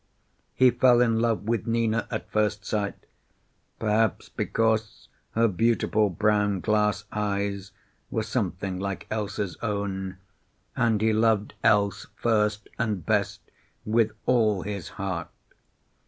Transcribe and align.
He 0.55 0.71
fell 0.71 0.99
in 0.99 1.19
love 1.19 1.43
with 1.43 1.67
Nina 1.67 2.07
at 2.09 2.31
first 2.31 2.65
sight, 2.65 2.95
perhaps 3.77 4.29
because 4.29 5.09
her 5.35 5.47
beautiful 5.47 6.09
brown 6.09 6.59
glass 6.59 7.03
eyes 7.11 7.71
were 8.09 8.23
something 8.23 8.79
like 8.79 9.05
Else's 9.11 9.57
own, 9.61 10.17
and 10.75 10.99
he 11.03 11.13
loved 11.13 11.53
Else 11.63 12.07
first 12.15 12.67
and 12.79 13.05
best, 13.05 13.41
with 13.85 14.13
all 14.25 14.63
his 14.63 14.89
heart. 14.97 15.29